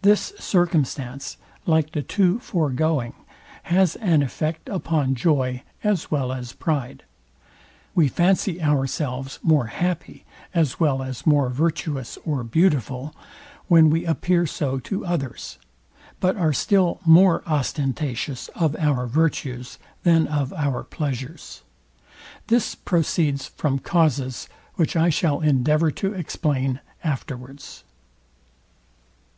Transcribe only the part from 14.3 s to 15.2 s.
so to